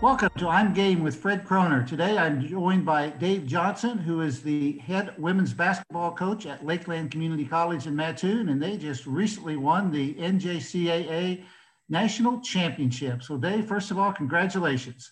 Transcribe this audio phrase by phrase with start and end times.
[0.00, 1.82] Welcome to I'm Game with Fred Kroner.
[1.82, 7.10] Today I'm joined by Dave Johnson, who is the head women's basketball coach at Lakeland
[7.10, 11.42] Community College in Mattoon, and they just recently won the NJCAA
[11.88, 13.24] National Championship.
[13.24, 15.10] So, Dave, first of all, congratulations.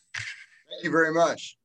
[0.70, 1.58] Thank you very much.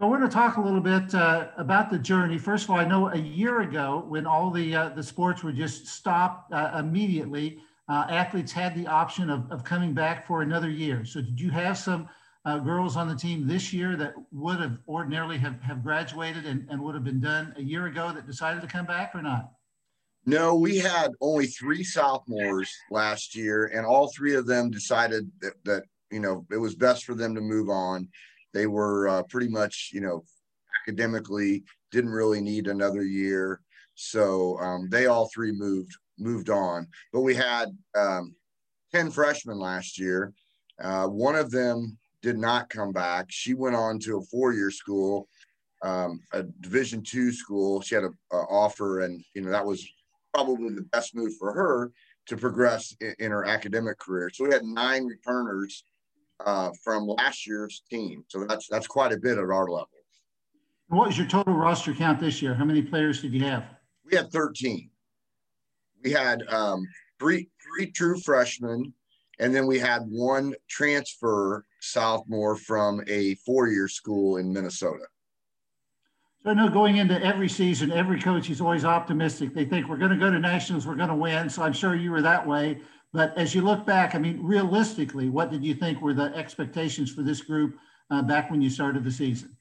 [0.00, 2.38] So, we're going to talk a little bit uh, about the journey.
[2.38, 5.52] First of all, I know a year ago when all the uh, the sports were
[5.52, 7.60] just stopped uh, immediately
[7.90, 11.04] uh, athletes had the option of, of coming back for another year.
[11.04, 12.08] So did you have some
[12.44, 16.68] uh, girls on the team this year that would have ordinarily have, have graduated and,
[16.70, 19.50] and would have been done a year ago that decided to come back or not?
[20.24, 25.54] No, we had only three sophomores last year, and all three of them decided that,
[25.64, 28.06] that you know it was best for them to move on.
[28.52, 30.22] They were uh, pretty much you know
[30.82, 33.62] academically didn't really need another year,
[33.94, 36.86] so um, they all three moved moved on.
[37.12, 38.34] But we had um,
[38.92, 40.32] 10 freshmen last year.
[40.82, 43.26] Uh, one of them did not come back.
[43.28, 45.28] She went on to a four year school,
[45.82, 47.80] um, a Division two school.
[47.80, 49.86] She had an offer, and you know that was
[50.32, 51.92] probably the best move for her
[52.26, 54.30] to progress in, in her academic career.
[54.32, 55.84] So we had nine returners
[56.44, 58.24] uh, from last year's team.
[58.28, 59.88] So that's that's quite a bit at our level.
[60.88, 62.54] What was your total roster count this year?
[62.54, 63.64] How many players did you have?
[64.04, 64.90] We had 13
[66.02, 66.86] we had um,
[67.18, 68.92] three three true freshmen,
[69.38, 75.04] and then we had one transfer sophomore from a four year school in Minnesota.
[76.42, 79.54] So I know going into every season, every coach is always optimistic.
[79.54, 81.50] They think we're going to go to nationals, we're going to win.
[81.50, 82.80] So I'm sure you were that way.
[83.12, 87.12] But as you look back, I mean, realistically, what did you think were the expectations
[87.12, 87.76] for this group
[88.10, 89.54] uh, back when you started the season?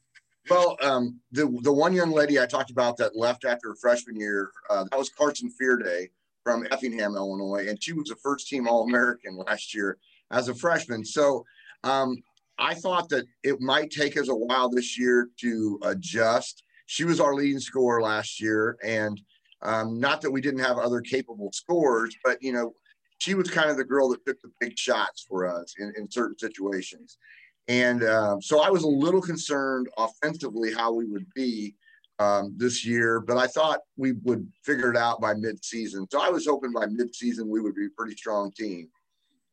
[0.50, 4.52] Well, um, the the one young lady I talked about that left after freshman year,
[4.70, 6.10] uh, that was Carson Fearday
[6.50, 9.98] from Effingham, Illinois, and she was a first team All American last year
[10.32, 11.06] as a freshman.
[11.06, 11.46] So
[11.84, 12.18] um,
[12.58, 16.64] I thought that it might take us a while this year to adjust.
[16.88, 19.22] She was our leading scorer last year, and
[19.62, 22.74] um, not that we didn't have other capable scorers, but you know,
[23.20, 26.10] she was kind of the girl that took the big shots for us in, in
[26.10, 27.20] certain situations.
[27.68, 31.76] And um, so I was a little concerned offensively how we would be
[32.20, 36.06] um, this year, but I thought we would figure it out by mid-season.
[36.12, 38.90] So I was hoping by mid-season we would be a pretty strong team,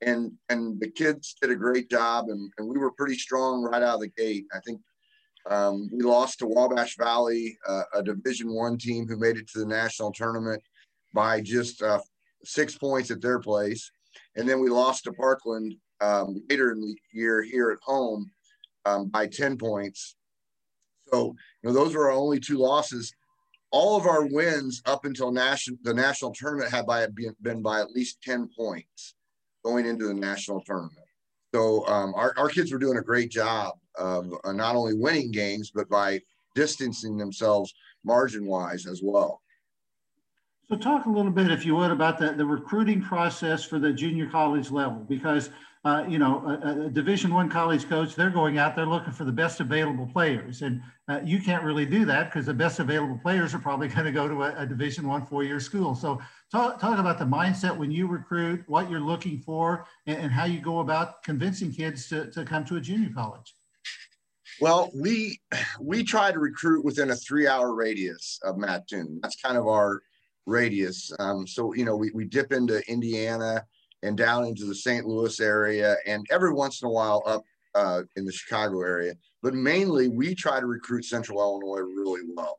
[0.00, 3.82] and and the kids did a great job, and, and we were pretty strong right
[3.82, 4.46] out of the gate.
[4.52, 4.80] I think
[5.48, 9.60] um, we lost to Wabash Valley, uh, a Division One team who made it to
[9.60, 10.62] the national tournament
[11.14, 12.00] by just uh,
[12.44, 13.90] six points at their place,
[14.34, 18.30] and then we lost to Parkland um, later in the year here at home
[18.84, 20.16] um, by ten points.
[21.12, 23.12] So, you know, those were our only two losses.
[23.70, 27.06] All of our wins up until national the national tournament had by
[27.42, 29.14] been by at least 10 points
[29.64, 31.06] going into the national tournament.
[31.54, 35.30] So um, our, our kids were doing a great job of uh, not only winning
[35.30, 36.20] games, but by
[36.54, 37.74] distancing themselves
[38.04, 39.42] margin wise as well.
[40.68, 43.92] So talk a little bit, if you would, about the, the recruiting process for the
[43.92, 45.50] junior college level, because
[45.86, 49.24] uh, you know, a, a Division One college coach, they're going out, they're looking for
[49.24, 53.16] the best available players, and uh, you can't really do that because the best available
[53.22, 55.94] players are probably going to go to a, a Division One four-year school.
[55.94, 56.20] So,
[56.50, 60.44] talk, talk about the mindset when you recruit, what you're looking for, and, and how
[60.44, 63.54] you go about convincing kids to, to come to a junior college.
[64.60, 65.40] Well, we
[65.80, 69.20] we try to recruit within a three-hour radius of Mattoon.
[69.22, 70.02] That's kind of our
[70.46, 71.12] radius.
[71.20, 73.64] Um, so you know, we, we dip into Indiana
[74.06, 75.06] and down into the St.
[75.06, 77.42] Louis area, and every once in a while up
[77.74, 79.14] uh, in the Chicago area.
[79.42, 82.58] But mainly, we try to recruit Central Illinois really well.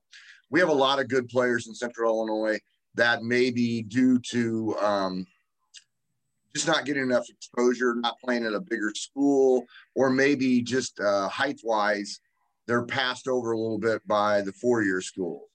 [0.50, 2.59] We have a lot of good players in Central Illinois
[2.96, 5.25] that may be due to um,
[6.56, 9.66] just not getting enough exposure, not playing at a bigger school,
[9.96, 12.19] or maybe just uh, height wise,
[12.66, 15.47] they're passed over a little bit by the four year schools.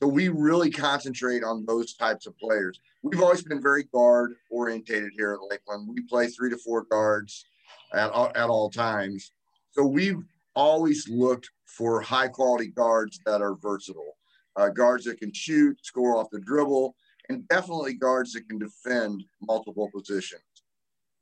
[0.00, 2.80] So we really concentrate on those types of players.
[3.02, 5.88] We've always been very guard orientated here at Lakeland.
[5.88, 7.44] We play three to four guards
[7.92, 9.32] at, at all times.
[9.72, 10.22] So we've
[10.56, 14.16] always looked for high quality guards that are versatile,
[14.56, 16.94] uh, guards that can shoot, score off the dribble,
[17.28, 20.42] and definitely guards that can defend multiple positions.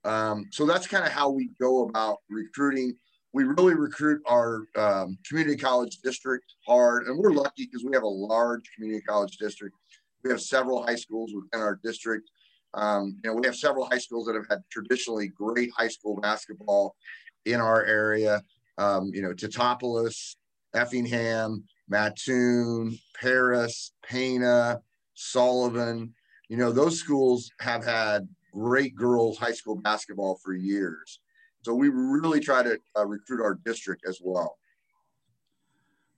[0.04, 2.96] Um, so that's kind of how we go about recruiting
[3.32, 8.02] we really recruit our um, community college district hard, and we're lucky because we have
[8.02, 9.76] a large community college district.
[10.24, 12.30] We have several high schools within our district.
[12.74, 16.20] Um, you know, we have several high schools that have had traditionally great high school
[16.20, 16.96] basketball
[17.44, 18.42] in our area.
[18.78, 20.36] Um, you know, Teutopolis,
[20.74, 24.80] Effingham, Mattoon, Paris, Pana,
[25.14, 26.14] Sullivan.
[26.48, 31.20] You know, those schools have had great girls high school basketball for years.
[31.68, 34.56] So we really try to uh, recruit our district as well.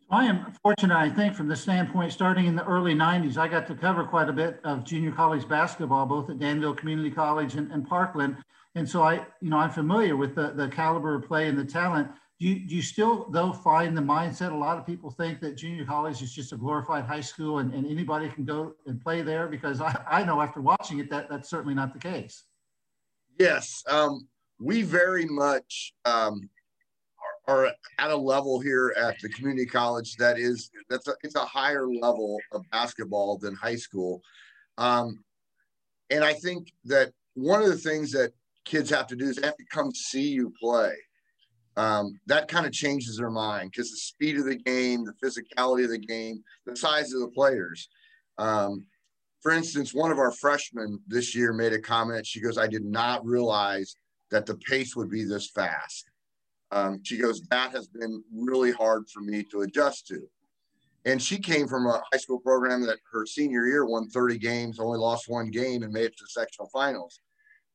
[0.08, 3.66] I am fortunate, I think, from the standpoint, starting in the early 90s, I got
[3.66, 7.68] to cover quite a bit of junior college basketball, both at Danville Community College and,
[7.72, 8.36] and Parkland.
[8.76, 11.64] And so I, you know, I'm familiar with the, the caliber of play and the
[11.64, 12.06] talent.
[12.38, 14.52] Do you, do you still, though, find the mindset?
[14.52, 17.74] A lot of people think that junior college is just a glorified high school and,
[17.74, 21.28] and anybody can go and play there because I, I know after watching it that
[21.28, 22.44] that's certainly not the case.
[23.36, 23.82] Yes.
[23.88, 24.28] Um,
[24.60, 26.48] we very much um,
[27.48, 31.44] are at a level here at the community college that is that's a, it's a
[31.44, 34.22] higher level of basketball than high school.
[34.78, 35.24] Um,
[36.10, 38.32] and i think that one of the things that
[38.64, 40.92] kids have to do is they have to come see you play.
[41.76, 45.84] Um, that kind of changes their mind because the speed of the game the physicality
[45.84, 47.88] of the game the size of the players.
[48.38, 48.86] Um,
[49.40, 52.26] for instance one of our freshmen this year made a comment.
[52.26, 53.94] She goes i did not realize
[54.30, 56.10] that the pace would be this fast
[56.72, 60.28] um, she goes, that has been really hard for me to adjust to.
[61.04, 64.78] And she came from a high school program that her senior year won 30 games,
[64.78, 67.20] only lost one game, and made it to the sectional finals.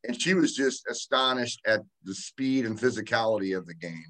[0.04, 4.06] And she was just astonished at the speed and physicality of the game.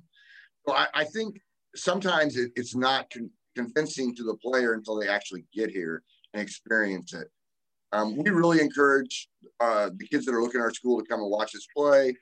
[0.68, 1.40] So I, I think
[1.76, 6.04] sometimes it, it's not con- convincing to the player until they actually get here
[6.34, 7.30] and experience it.
[7.94, 9.30] Um, we really encourage
[9.62, 12.14] uh, the kids that are looking at our school to come and watch us play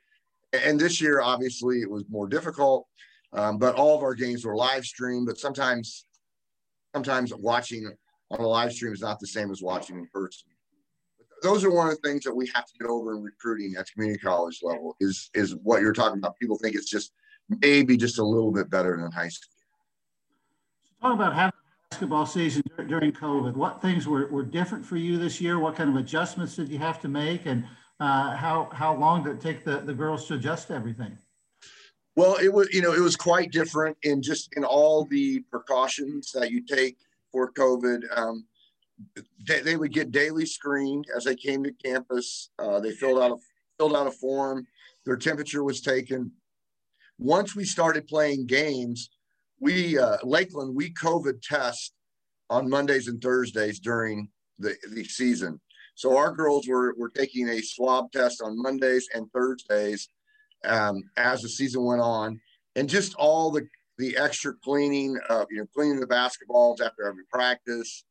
[0.54, 2.88] and this year, obviously, it was more difficult.
[3.34, 5.26] Um, but all of our games were live streamed.
[5.26, 6.06] But sometimes,
[6.94, 7.92] sometimes watching
[8.30, 10.50] on a live stream is not the same as watching in person.
[11.42, 13.92] Those are one of the things that we have to get over in recruiting at
[13.92, 14.96] community college level.
[15.00, 16.38] Is is what you're talking about?
[16.40, 17.12] People think it's just
[17.50, 19.52] maybe just a little bit better than high school.
[21.02, 21.54] Talk about having
[21.90, 23.56] basketball season during COVID.
[23.56, 25.60] What things were, were different for you this year?
[25.60, 27.46] What kind of adjustments did you have to make?
[27.46, 27.66] And
[28.00, 31.18] uh, how how long did it take the, the girls to adjust to everything?
[32.16, 36.32] Well, it was you know it was quite different in just in all the precautions
[36.32, 36.98] that you take
[37.32, 38.02] for COVID.
[38.16, 38.46] Um,
[39.48, 42.52] they, they, would get daily screened as they came to campus.
[42.60, 43.38] Uh, they filled out a
[43.78, 44.68] filled out a form.
[45.06, 46.32] Their temperature was taken.
[47.18, 49.10] Once we started playing games,
[49.60, 51.94] we uh, Lakeland we COVID test
[52.50, 54.30] on Mondays and Thursdays during
[54.60, 55.60] the, the season.
[55.96, 60.10] So our girls were, were taking a swab test on Mondays and Thursdays
[60.66, 62.40] um, as the season went on.
[62.76, 63.68] And just all the,
[63.98, 68.04] the extra cleaning, of, you know, cleaning the basketballs after every practice.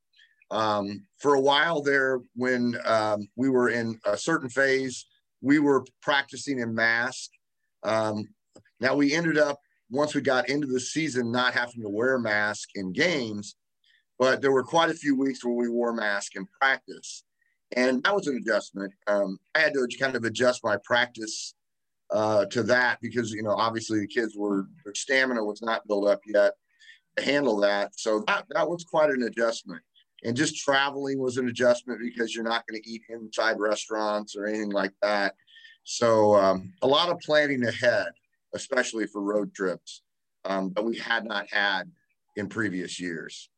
[0.50, 5.06] Um, for a while there, when um, we were in a certain phase,
[5.40, 7.30] we were practicing in mask.
[7.82, 8.28] Um,
[8.80, 9.58] now we ended up,
[9.90, 13.56] once we got into the season, not having to wear mask in games,
[14.18, 17.24] but there were quite a few weeks where we wore mask in practice
[17.76, 18.92] and that was an adjustment.
[19.06, 21.54] Um, I had to kind of adjust my practice
[22.10, 26.08] uh, to that because you know obviously the kids were their stamina was not built
[26.08, 26.52] up yet
[27.16, 27.92] to handle that.
[27.98, 29.82] So that that was quite an adjustment.
[30.24, 34.46] And just traveling was an adjustment because you're not going to eat inside restaurants or
[34.46, 35.34] anything like that.
[35.84, 38.06] So um, a lot of planning ahead,
[38.54, 40.02] especially for road trips
[40.44, 41.90] um, that we had not had
[42.36, 43.50] in previous years.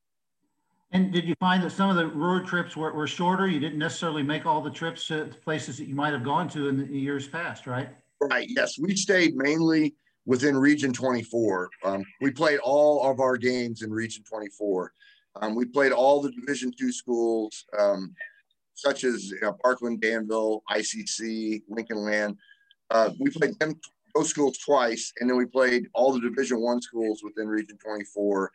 [0.94, 3.48] And did you find that some of the road trips were, were shorter?
[3.48, 6.68] You didn't necessarily make all the trips to places that you might have gone to
[6.68, 7.88] in the years past, right?
[8.20, 8.46] Right.
[8.48, 11.68] Yes, we stayed mainly within Region 24.
[11.82, 14.92] Um, we played all of our games in Region 24.
[15.42, 18.14] Um, we played all the Division two schools, um,
[18.74, 22.38] such as you know, Parkland, Danville, ICC, Lincoln Land.
[22.90, 23.74] Uh, we played them
[24.14, 28.52] those schools twice, and then we played all the Division one schools within Region 24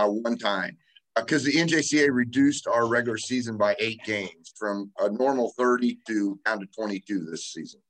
[0.00, 0.78] uh, one time
[1.16, 6.38] because the NJCA reduced our regular season by eight games from a normal 30 to
[6.44, 7.80] down to 22 this season.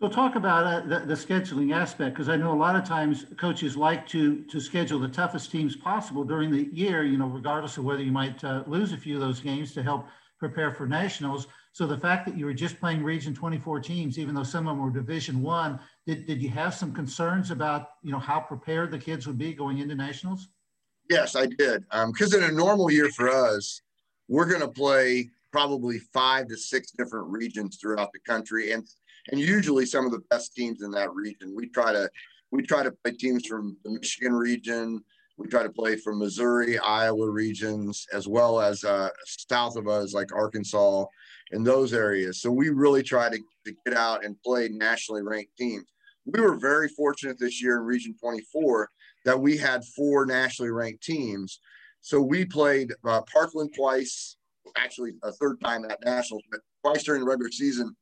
[0.00, 3.24] So talk about uh, the, the, scheduling aspect, because I know a lot of times
[3.38, 7.78] coaches like to to schedule the toughest teams possible during the year, you know, regardless
[7.78, 10.06] of whether you might uh, lose a few of those games to help
[10.38, 11.46] prepare for nationals.
[11.72, 14.76] So the fact that you were just playing Region 24 teams, even though some of
[14.76, 18.90] them were Division One, did, did you have some concerns about, you know, how prepared
[18.90, 20.48] the kids would be going into nationals?
[21.08, 21.84] Yes, I did.
[22.06, 23.82] Because um, in a normal year for us,
[24.28, 28.86] we're going to play probably five to six different regions throughout the country, and
[29.30, 31.54] and usually some of the best teams in that region.
[31.56, 32.10] We try to
[32.50, 35.02] we try to play teams from the Michigan region.
[35.38, 40.14] We try to play from Missouri, Iowa regions, as well as uh, south of us,
[40.14, 41.04] like Arkansas,
[41.52, 42.40] in those areas.
[42.40, 45.84] So we really try to, to get out and play nationally ranked teams.
[46.24, 48.90] We were very fortunate this year in Region 24
[49.26, 51.58] that we had four nationally ranked teams.
[52.00, 54.36] So we played uh, Parkland twice,
[54.78, 57.94] actually a third time at nationals, but twice during the regular season.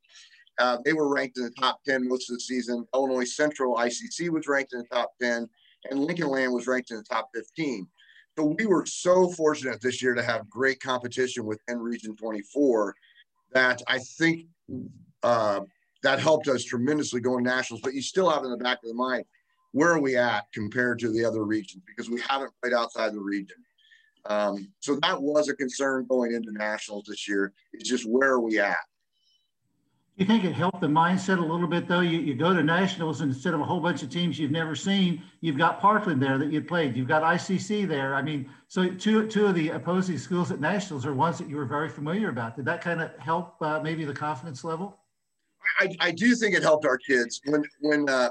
[0.58, 2.86] Uh, they were ranked in the top 10 most of the season.
[2.94, 5.48] Illinois Central ICC was ranked in the top 10,
[5.90, 7.88] and Lincoln Land was ranked in the top 15.
[8.36, 12.94] So we were so fortunate this year to have great competition within Region 24
[13.52, 14.46] that I think
[15.22, 15.60] uh,
[16.02, 17.80] that helped us tremendously going nationals.
[17.80, 19.24] But you still have in the back of the mind,
[19.74, 21.82] where are we at compared to the other regions?
[21.84, 23.56] Because we haven't played outside the region.
[24.24, 27.52] Um, so that was a concern going into nationals this year.
[27.72, 28.76] It's just where are we at?
[30.14, 32.00] You think it helped the mindset a little bit though?
[32.00, 34.76] You, you go to nationals and instead of a whole bunch of teams you've never
[34.76, 36.96] seen, you've got Parkland there that you played.
[36.96, 38.14] You've got ICC there.
[38.14, 41.56] I mean, so two two of the opposing schools at nationals are ones that you
[41.56, 42.54] were very familiar about.
[42.54, 45.00] Did that kind of help uh, maybe the confidence level?
[45.80, 48.30] I, I do think it helped our kids when when uh,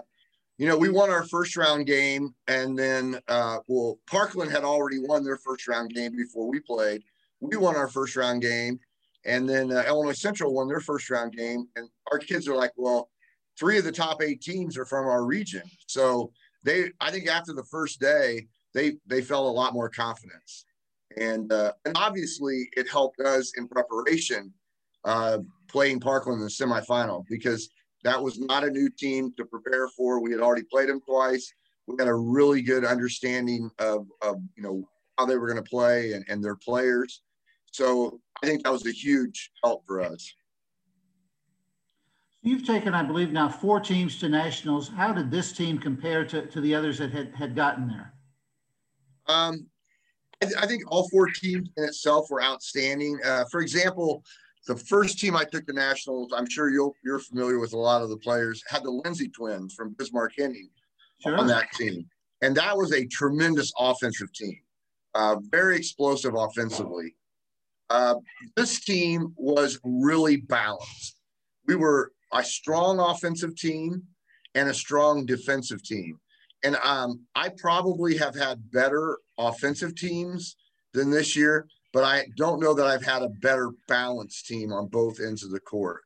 [0.57, 4.99] you know we won our first round game and then uh, well Parkland had already
[4.99, 7.03] won their first round game before we played.
[7.39, 8.79] We won our first round game
[9.25, 11.67] and then uh, Illinois Central won their first round game.
[11.75, 13.09] And our kids are like, well,
[13.57, 15.63] three of the top eight teams are from our region.
[15.87, 16.31] So
[16.63, 20.65] they, I think after the first day, they they felt a lot more confidence.
[21.17, 24.51] And uh, and obviously it helped us in preparation
[25.05, 27.69] uh, playing Parkland in the semifinal because
[28.03, 30.19] that was not a new team to prepare for.
[30.21, 31.53] We had already played them twice.
[31.87, 35.69] We had a really good understanding of, of you know how they were going to
[35.69, 37.21] play and, and their players.
[37.71, 40.33] So I think that was a huge help for us.
[42.41, 44.89] You've taken, I believe, now four teams to nationals.
[44.89, 48.13] How did this team compare to, to the others that had, had gotten there?
[49.27, 49.65] Um,
[50.41, 53.17] I, th- I think all four teams in itself were outstanding.
[53.23, 54.23] Uh, for example,
[54.67, 58.01] the first team I took to nationals, I'm sure you'll, you're familiar with a lot
[58.01, 60.69] of the players, had the Lindsay twins from Bismarck Henning
[61.21, 61.37] sure.
[61.37, 62.05] on that team.
[62.41, 64.59] And that was a tremendous offensive team,
[65.15, 67.15] uh, very explosive offensively.
[67.89, 68.15] Uh,
[68.55, 71.17] this team was really balanced.
[71.67, 74.03] We were a strong offensive team
[74.55, 76.19] and a strong defensive team.
[76.63, 80.55] And um, I probably have had better offensive teams
[80.93, 84.87] than this year, but I don't know that I've had a better balanced team on
[84.87, 86.01] both ends of the court.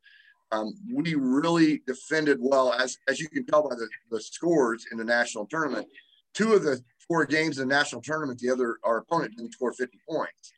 [0.51, 4.97] Um, we really defended well, as, as you can tell by the, the scores in
[4.97, 5.87] the national tournament.
[6.33, 9.73] Two of the four games in the national tournament, the other, our opponent didn't score
[9.73, 10.53] 50 points.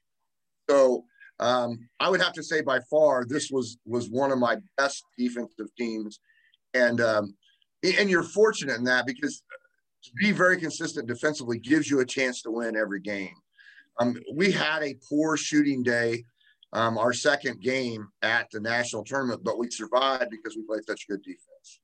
[0.70, 1.06] So
[1.40, 5.04] um, I would have to say by far this was was one of my best
[5.18, 6.20] defensive teams,
[6.74, 7.34] and um,
[7.84, 9.42] and you're fortunate in that because
[10.04, 13.34] to be very consistent defensively gives you a chance to win every game.
[14.00, 16.24] Um, we had a poor shooting day,
[16.74, 21.08] um, our second game at the national tournament, but we survived because we played such
[21.08, 21.82] good defense.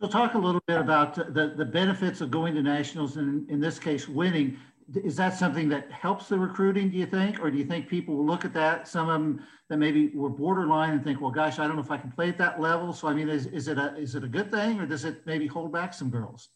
[0.00, 3.60] So talk a little bit about the, the benefits of going to nationals and in
[3.60, 4.58] this case winning
[4.96, 7.40] is that something that helps the recruiting, do you think?
[7.40, 10.28] Or do you think people will look at that, some of them that maybe were
[10.28, 12.92] borderline and think, well, gosh, I don't know if I can play at that level.
[12.92, 15.24] So, I mean, is, is, it, a, is it a good thing or does it
[15.24, 16.48] maybe hold back some girls?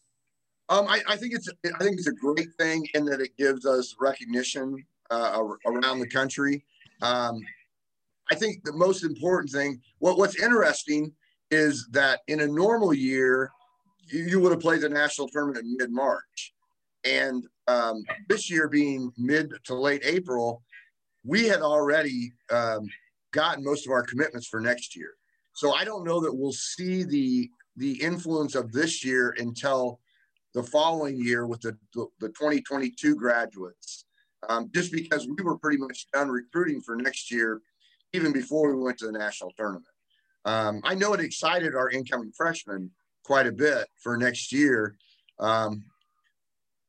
[0.69, 3.65] Um, I, I, think it's I think it's a great thing in that it gives
[3.65, 6.65] us recognition uh, around the country.
[7.01, 7.39] Um,
[8.31, 11.13] I think the most important thing, what, what's interesting
[11.51, 13.51] is that in a normal year,
[14.09, 16.53] you, you would have played the national tournament in mid March.
[17.05, 20.63] And um, this year being mid to late April,
[21.23, 22.89] we had already um,
[23.31, 25.13] gotten most of our commitments for next year.
[25.53, 29.99] So I don't know that we'll see the the influence of this year until
[30.53, 34.05] the following year with the, the, the 2022 graduates,
[34.49, 37.61] um, just because we were pretty much done recruiting for next year,
[38.13, 39.85] even before we went to the national tournament.
[40.45, 42.91] Um, I know it excited our incoming freshmen
[43.23, 44.95] quite a bit for next year.
[45.39, 45.83] Um,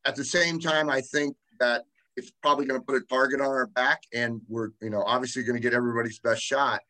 [0.05, 1.85] at the same time, I think that
[2.17, 5.43] it's probably going to put a target on our back, and we're you know obviously
[5.43, 6.81] going to get everybody's best shot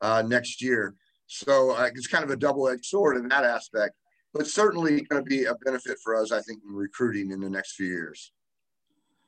[0.00, 0.94] uh, next year.
[1.26, 3.94] So uh, it's kind of a double-edged sword in that aspect,
[4.36, 7.50] but certainly going to be a benefit for us, I think, in recruiting in the
[7.50, 8.32] next few years.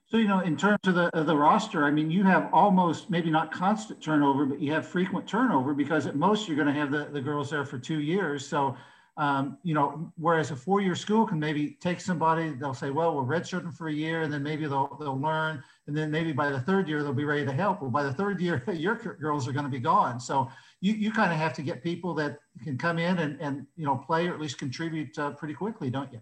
[0.06, 3.10] So you know, in terms of the of the roster, I mean, you have almost
[3.10, 6.80] maybe not constant turnover, but you have frequent turnover because at most you're going to
[6.80, 8.46] have the, the girls there for two years.
[8.46, 8.74] So
[9.18, 13.24] um, you know, whereas a four-year school can maybe take somebody, they'll say, well, we're
[13.24, 16.60] redshirting for a year, and then maybe they'll they'll learn, and then maybe by the
[16.60, 17.82] third year they'll be ready to help.
[17.82, 20.20] Well, by the third year, your girls are going to be gone.
[20.20, 20.48] So
[20.80, 23.84] you you kind of have to get people that can come in and and you
[23.84, 26.20] know play or at least contribute uh, pretty quickly, don't you?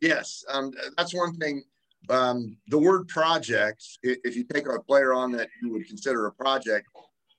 [0.00, 1.62] Yes, um, that's one thing.
[2.10, 6.32] Um, the word project, if you take a player on that you would consider a
[6.32, 6.88] project,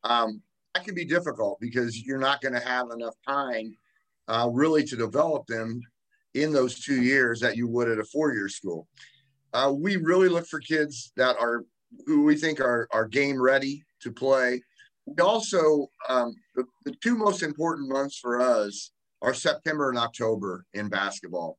[0.06, 0.42] um,
[0.74, 3.76] that can be difficult because you're not going to have enough time
[4.30, 5.82] uh, really to develop them
[6.34, 8.88] in those two years that you would at a four-year school.
[9.54, 11.66] Uh, we really look for kids that are
[12.08, 14.62] who we think are, are game ready to play.
[15.06, 18.92] We also, um, the, the two most important months for us
[19.22, 21.58] are September and October in basketball.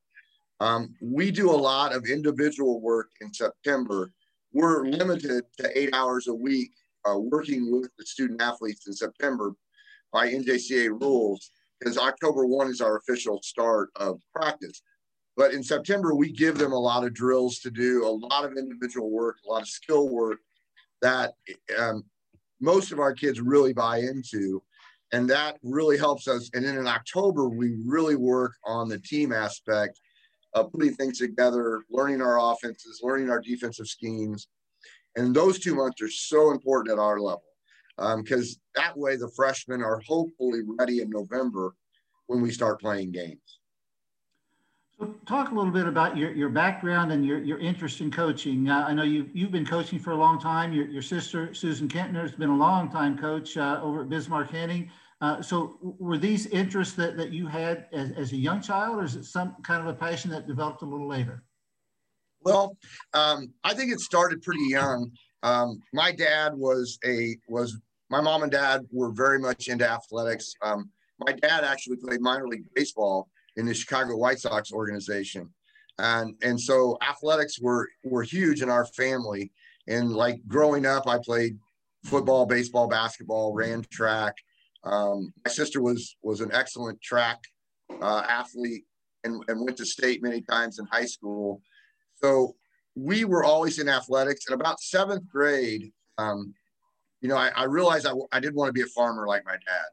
[0.61, 4.13] Um, we do a lot of individual work in September.
[4.53, 6.71] We're limited to eight hours a week
[7.05, 9.53] uh, working with the student athletes in September
[10.13, 14.81] by NJCA rules because October 1 is our official start of practice.
[15.37, 18.57] But in September, we give them a lot of drills to do, a lot of
[18.57, 20.39] individual work, a lot of skill work
[21.03, 21.35] that
[21.77, 22.05] um,
[22.65, 24.63] most of our kids really buy into.
[25.13, 26.51] And that really helps us.
[26.55, 30.01] And then in October, we really work on the team aspect
[30.55, 34.49] of putting things together, learning our offenses, learning our defensive schemes.
[35.17, 37.45] And those two months are so important at our level
[38.17, 41.75] because um, that way the freshmen are hopefully ready in November
[42.27, 43.61] when we start playing games.
[44.99, 48.69] So talk a little bit about your, your background and your, your interest in coaching.
[48.69, 50.73] Uh, I know you, you've been coaching for a long time.
[50.73, 54.51] Your, your sister, Susan Kentner, has been a long time coach uh, over at Bismarck
[54.51, 54.91] Henning.
[55.21, 59.05] Uh, so were these interests that, that you had as, as a young child or
[59.05, 61.43] is it some kind of a passion that developed a little later?
[62.43, 62.77] Well,
[63.15, 65.11] um, I think it started pretty young.
[65.43, 70.55] Um, my dad was a, was, my mom and dad were very much into athletics.
[70.63, 75.51] Um, my dad actually played minor league baseball in the Chicago White Sox organization.
[75.99, 79.53] And, and so athletics were, were huge in our family.
[79.87, 81.59] And like growing up, I played
[82.05, 84.35] football, baseball, basketball, ran track.
[84.83, 87.39] Um, my sister was, was an excellent track
[88.03, 88.85] uh, athlete
[89.23, 91.63] and, and went to state many times in high school.
[92.15, 92.55] So
[92.95, 94.47] we were always in athletics.
[94.47, 96.55] And about seventh grade, um,
[97.21, 99.53] you know, I, I realized I, I didn't want to be a farmer like my
[99.53, 99.89] dad.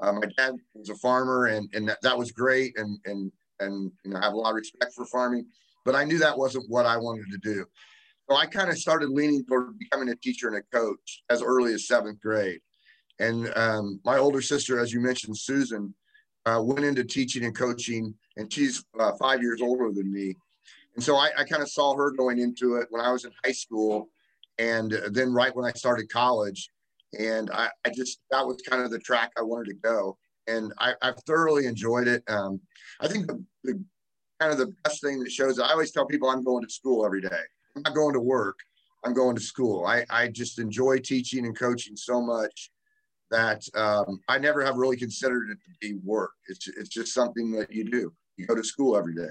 [0.00, 3.30] Uh, my dad was a farmer, and and that, that was great, and and
[3.60, 5.46] and you know I have a lot of respect for farming,
[5.84, 7.64] but I knew that wasn't what I wanted to do.
[8.28, 11.74] So I kind of started leaning toward becoming a teacher and a coach as early
[11.74, 12.60] as seventh grade.
[13.18, 15.92] And um, my older sister, as you mentioned, Susan,
[16.46, 20.36] uh, went into teaching and coaching, and she's uh, five years older than me.
[20.94, 23.32] And so I, I kind of saw her going into it when I was in
[23.44, 24.08] high school,
[24.58, 26.70] and then right when I started college
[27.18, 30.72] and I, I just that was kind of the track I wanted to go, and
[30.78, 32.22] I, have thoroughly enjoyed it.
[32.28, 32.60] Um,
[33.00, 33.84] I think the, the
[34.40, 35.58] kind of the best thing that shows.
[35.58, 37.42] I always tell people I'm going to school every day.
[37.76, 38.58] I'm not going to work.
[39.04, 39.86] I'm going to school.
[39.86, 42.70] I, I just enjoy teaching and coaching so much
[43.30, 46.32] that um, I never have really considered it to be work.
[46.48, 48.12] It's, it's just something that you do.
[48.36, 49.30] You go to school every day.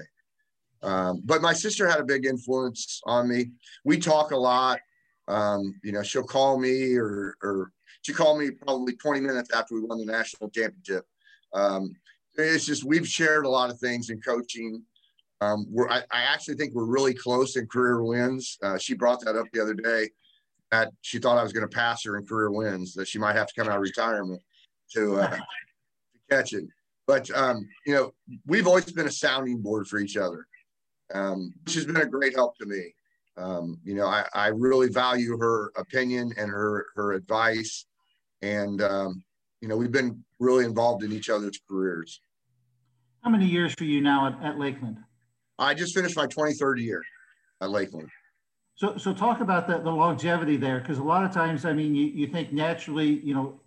[0.82, 3.50] Um, but my sister had a big influence on me.
[3.84, 4.80] We talk a lot.
[5.28, 9.74] Um, you know, she'll call me or, or she called me probably 20 minutes after
[9.74, 11.04] we won the national championship.
[11.52, 11.94] Um,
[12.34, 14.82] it's just, we've shared a lot of things in coaching.
[15.40, 18.58] Um, we're, I, I, actually think we're really close in career wins.
[18.62, 20.10] Uh, she brought that up the other day
[20.70, 23.36] that she thought I was going to pass her in career wins, that she might
[23.36, 24.42] have to come out of retirement
[24.94, 25.42] to, uh, to
[26.30, 26.64] catch it.
[27.06, 28.12] But, um, you know,
[28.46, 30.46] we've always been a sounding board for each other,
[31.12, 32.94] um, which has been a great help to me.
[33.36, 37.86] Um, you know, I, I, really value her opinion and her her advice,
[38.42, 39.24] and um,
[39.60, 42.20] you know, we've been really involved in each other's careers.
[43.22, 44.98] How many years for you now at, at Lakeland?
[45.58, 47.02] I just finished my 23rd year
[47.60, 48.08] at Lakeland.
[48.76, 51.94] So, so talk about the, the longevity there, because a lot of times, I mean,
[51.94, 53.60] you, you think naturally, you know,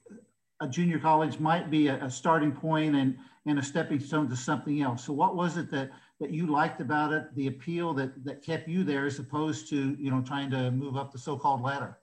[0.59, 4.35] a junior college might be a, a starting point and and a stepping stone to
[4.35, 5.03] something else.
[5.03, 8.67] So, what was it that that you liked about it, the appeal that that kept
[8.67, 11.97] you there, as opposed to you know trying to move up the so-called ladder?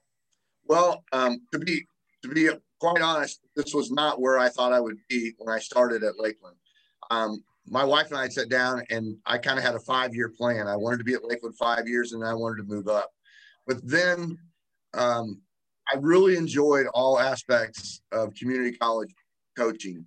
[0.66, 1.87] Well, um, to be
[2.23, 5.59] to be quite honest, this was not where I thought I would be when I
[5.59, 6.57] started at Lakeland.
[7.11, 10.66] Um, my wife and I sat down, and I kind of had a five-year plan.
[10.66, 13.11] I wanted to be at Lakeland five years, and I wanted to move up.
[13.66, 14.38] But then,
[14.94, 15.40] um,
[15.92, 19.14] I really enjoyed all aspects of community college
[19.57, 20.05] coaching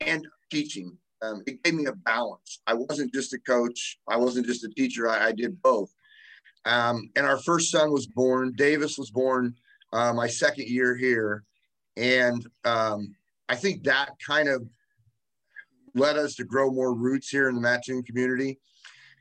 [0.00, 2.60] and teaching um, it gave me a balance.
[2.66, 3.98] I wasn't just a coach.
[4.08, 5.08] I wasn't just a teacher.
[5.08, 5.92] I, I did both.
[6.64, 8.52] Um, and our first son was born.
[8.56, 9.54] Davis was born
[9.92, 11.44] uh, my second year here,
[11.96, 13.14] and um,
[13.48, 14.66] I think that kind of
[15.94, 18.58] led us to grow more roots here in the Mattoon community.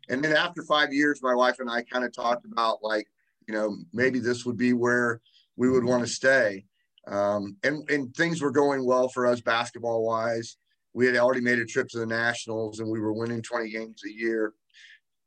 [0.09, 3.07] And then after five years, my wife and I kind of talked about like,
[3.47, 5.21] you know, maybe this would be where
[5.55, 6.65] we would want to stay.
[7.07, 10.57] Um, and, and things were going well for us basketball wise
[10.93, 14.01] we had already made a trip to the Nationals and we were winning 20 games
[14.05, 14.53] a year.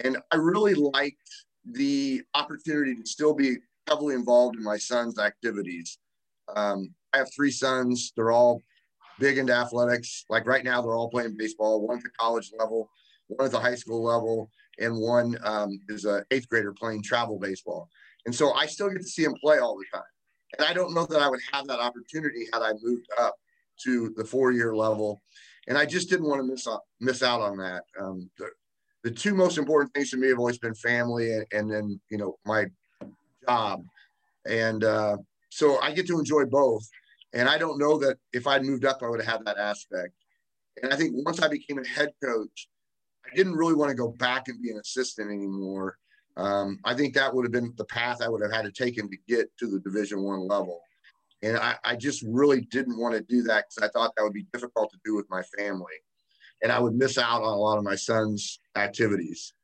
[0.03, 1.17] And I really liked
[1.65, 5.99] the opportunity to still be heavily involved in my son's activities.
[6.55, 8.13] Um, I have three sons.
[8.17, 8.63] They're all
[9.19, 10.25] big into athletics.
[10.29, 12.91] Like right now, they're all playing baseball, one at the college level,
[13.29, 17.39] one at the high school level, and one um, is an eighth grader playing travel
[17.39, 17.89] baseball.
[18.27, 20.07] And so I still get to see him play all the time.
[20.59, 23.35] And I don't know that I would have that opportunity had I moved up
[23.85, 25.23] to the four year level.
[25.71, 27.85] And I just didn't want to miss out, miss out on that.
[27.99, 28.51] Um, the,
[29.05, 32.19] the two most important things to me have always been family and, and then, you
[32.19, 32.67] know, my
[33.47, 33.85] job.
[34.47, 36.83] And uh, so I get to enjoy both.
[37.35, 40.13] And I don't know that if I'd moved up, I would have had that aspect.
[40.83, 42.69] And I think once I became a head coach,
[43.25, 45.99] I didn't really want to go back and be an assistant anymore.
[46.37, 48.99] Um, I think that would have been the path I would have had to take
[48.99, 50.81] him to get to the Division One level.
[51.43, 54.33] And I, I just really didn't want to do that because I thought that would
[54.33, 55.95] be difficult to do with my family.
[56.63, 59.55] And I would miss out on a lot of my son's activities.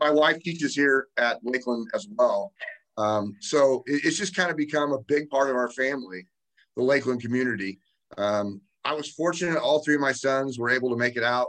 [0.00, 2.52] My wife teaches here at Lakeland as well.
[2.96, 6.26] Um, so it, it's just kind of become a big part of our family,
[6.76, 7.78] the Lakeland community.
[8.18, 11.48] Um, I was fortunate all three of my sons were able to make it out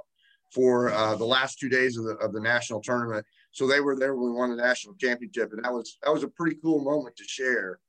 [0.54, 3.26] for uh, the last two days of the, of the national tournament.
[3.52, 5.52] So they were there when we won the national championship.
[5.52, 7.80] And that was, that was a pretty cool moment to share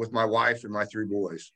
[0.00, 1.52] with my wife and my three boys.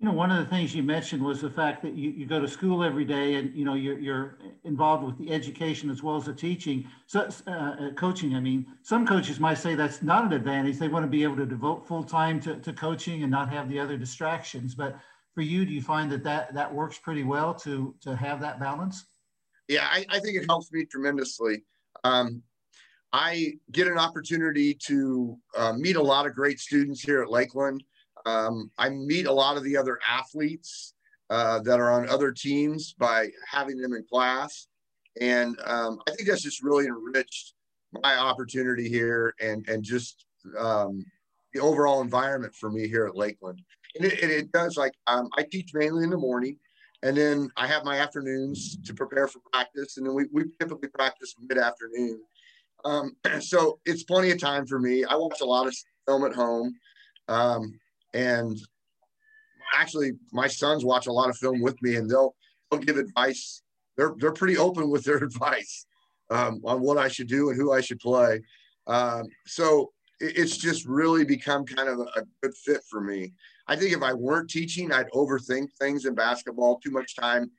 [0.00, 2.40] You know, one of the things you mentioned was the fact that you, you go
[2.40, 6.16] to school every day and, you know, you're, you're involved with the education as well
[6.16, 8.34] as the teaching, so uh, uh, coaching.
[8.34, 10.78] I mean, some coaches might say that's not an advantage.
[10.78, 13.68] They want to be able to devote full time to, to coaching and not have
[13.68, 14.74] the other distractions.
[14.74, 14.98] But
[15.32, 18.58] for you, do you find that that, that works pretty well to, to have that
[18.58, 19.04] balance?
[19.68, 21.62] Yeah, I, I think it helps me tremendously.
[22.02, 22.42] Um,
[23.12, 27.84] I get an opportunity to uh, meet a lot of great students here at Lakeland.
[28.24, 30.94] Um, I meet a lot of the other athletes
[31.28, 34.68] uh, that are on other teams by having them in class.
[35.20, 37.54] And um, I think that's just really enriched
[38.02, 40.24] my opportunity here and, and just
[40.58, 41.04] um,
[41.52, 43.60] the overall environment for me here at Lakeland.
[43.96, 46.56] And it, it does like um, I teach mainly in the morning,
[47.02, 50.88] and then I have my afternoons to prepare for practice, and then we, we typically
[50.88, 52.20] practice mid afternoon.
[52.84, 55.04] Um, so it's plenty of time for me.
[55.04, 56.74] I watch a lot of film at home.
[57.28, 57.78] Um,
[58.14, 58.58] and
[59.74, 62.34] actually, my sons watch a lot of film with me and they'll,
[62.70, 63.62] they'll give advice.
[63.96, 65.86] They're, they're pretty open with their advice
[66.30, 68.40] um, on what I should do and who I should play.
[68.86, 73.32] Um, so it, it's just really become kind of a, a good fit for me.
[73.68, 77.50] I think if I weren't teaching, I'd overthink things in basketball, too much time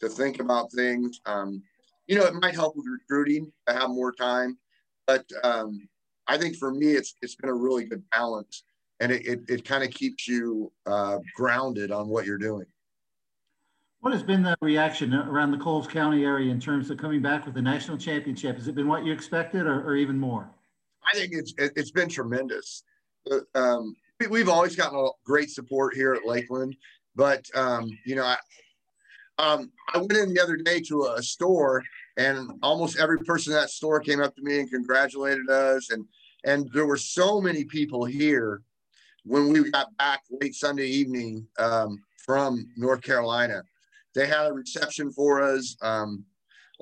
[0.00, 1.20] to think about things.
[1.26, 1.62] Um,
[2.06, 4.58] you know, it might help with recruiting to have more time.
[5.10, 5.88] But um,
[6.28, 8.62] I think for me, it's it's been a really good balance,
[9.00, 12.66] and it it, it kind of keeps you uh, grounded on what you're doing.
[14.02, 17.44] What has been the reaction around the Coles County area in terms of coming back
[17.44, 18.56] with the national championship?
[18.56, 20.48] Has it been what you expected, or, or even more?
[21.12, 22.84] I think it's it's been tremendous.
[23.56, 23.96] Um,
[24.30, 26.76] we've always gotten a great support here at Lakeland,
[27.16, 28.36] but um, you know, I,
[29.40, 31.82] um, I went in the other day to a store
[32.16, 36.04] and almost every person in that store came up to me and congratulated us and
[36.44, 38.62] and there were so many people here
[39.24, 43.62] when we got back late sunday evening um, from north carolina.
[44.14, 46.24] They had a reception for us um,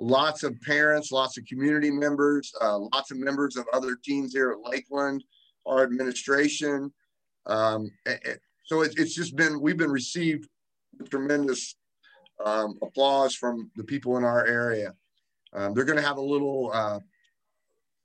[0.00, 4.50] lots of parents lots of community members uh, lots of members of other teams here
[4.52, 5.22] at lakeland
[5.66, 6.92] our administration.
[7.46, 7.90] Um,
[8.64, 10.48] so it, it's just been we've been received
[11.10, 11.76] tremendous
[12.44, 14.94] um, applause from the people in our area
[15.52, 17.00] um, they're going to have a little uh,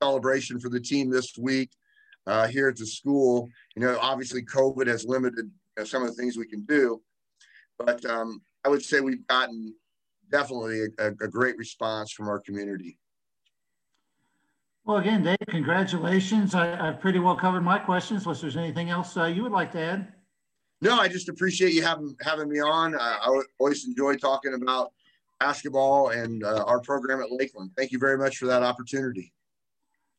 [0.02, 1.72] celebration for the team this week
[2.28, 3.50] uh, here at the school.
[3.76, 7.02] You know, obviously COVID has limited you know, some of the things we can do,
[7.78, 9.74] but um, I would say we've gotten
[10.32, 12.98] definitely a, a, great response from our community.
[14.84, 16.56] Well, again, Dave, congratulations.
[16.56, 18.26] I, have pretty well covered my questions.
[18.26, 20.14] Unless there's anything else uh, you would like to add?
[20.84, 22.94] No, I just appreciate you having having me on.
[22.94, 24.92] Uh, I always enjoy talking about
[25.40, 27.72] basketball and uh, our program at Lakeland.
[27.78, 29.32] Thank you very much for that opportunity.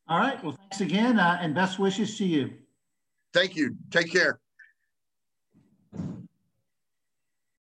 [0.07, 0.43] All right.
[0.43, 2.51] Well, thanks again uh, and best wishes to you.
[3.31, 3.75] Thank you.
[3.91, 4.39] Take care.